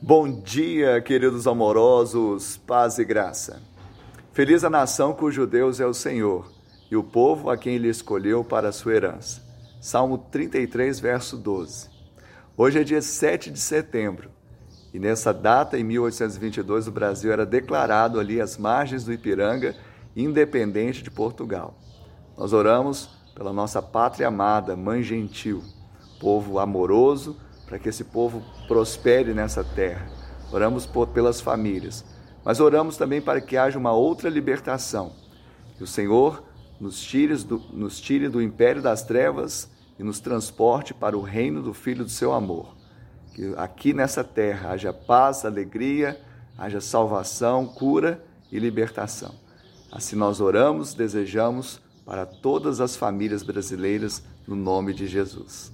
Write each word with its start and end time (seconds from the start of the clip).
Bom 0.00 0.30
dia, 0.42 1.00
queridos 1.00 1.46
amorosos, 1.46 2.58
paz 2.58 2.98
e 2.98 3.04
graça. 3.04 3.62
Feliz 4.32 4.62
a 4.62 4.68
nação 4.68 5.14
cujo 5.14 5.46
Deus 5.46 5.80
é 5.80 5.86
o 5.86 5.94
Senhor 5.94 6.52
e 6.90 6.96
o 6.96 7.02
povo 7.02 7.48
a 7.48 7.56
quem 7.56 7.76
ele 7.76 7.88
escolheu 7.88 8.44
para 8.44 8.68
a 8.68 8.72
sua 8.72 8.94
herança. 8.94 9.42
Salmo 9.80 10.18
33, 10.18 11.00
verso 11.00 11.38
12. 11.38 11.88
Hoje 12.56 12.78
é 12.78 12.84
dia 12.84 13.00
7 13.00 13.50
de 13.50 13.58
setembro 13.58 14.30
e 14.92 14.98
nessa 14.98 15.32
data, 15.32 15.78
em 15.78 15.84
1822, 15.84 16.88
o 16.88 16.92
Brasil 16.92 17.32
era 17.32 17.46
declarado 17.46 18.20
ali 18.20 18.38
às 18.38 18.58
margens 18.58 19.02
do 19.02 19.14
Ipiranga, 19.14 19.74
independente 20.14 21.02
de 21.02 21.10
Portugal. 21.10 21.74
Nós 22.36 22.52
oramos 22.52 23.08
pela 23.34 23.52
nossa 23.52 23.80
pátria 23.80 24.28
amada, 24.28 24.76
Mãe 24.76 25.02
Gentil, 25.02 25.62
povo 26.20 26.58
amoroso, 26.58 27.38
para 27.66 27.78
que 27.78 27.88
esse 27.88 28.04
povo 28.04 28.42
prospere 28.68 29.34
nessa 29.34 29.62
terra. 29.62 30.08
Oramos 30.52 30.86
por, 30.86 31.08
pelas 31.08 31.40
famílias, 31.40 32.04
mas 32.44 32.60
oramos 32.60 32.96
também 32.96 33.20
para 33.20 33.40
que 33.40 33.56
haja 33.56 33.78
uma 33.78 33.92
outra 33.92 34.30
libertação. 34.30 35.12
Que 35.76 35.82
o 35.82 35.86
Senhor 35.86 36.44
nos 36.80 37.00
tire 37.00 37.36
do, 37.38 37.58
nos 37.72 38.00
tire 38.00 38.28
do 38.28 38.40
império 38.40 38.80
das 38.80 39.02
trevas 39.02 39.68
e 39.98 40.02
nos 40.02 40.20
transporte 40.20 40.94
para 40.94 41.16
o 41.16 41.22
reino 41.22 41.62
do 41.62 41.74
Filho 41.74 42.04
do 42.04 42.10
seu 42.10 42.32
amor. 42.32 42.76
Que 43.34 43.52
aqui 43.56 43.92
nessa 43.92 44.22
terra 44.22 44.70
haja 44.70 44.92
paz, 44.92 45.44
alegria, 45.44 46.20
haja 46.56 46.80
salvação, 46.80 47.66
cura 47.66 48.24
e 48.50 48.58
libertação. 48.58 49.34
Assim 49.90 50.16
nós 50.16 50.40
oramos, 50.40 50.94
desejamos 50.94 51.80
para 52.04 52.24
todas 52.24 52.80
as 52.80 52.94
famílias 52.96 53.42
brasileiras, 53.42 54.22
no 54.46 54.54
nome 54.54 54.94
de 54.94 55.06
Jesus. 55.06 55.72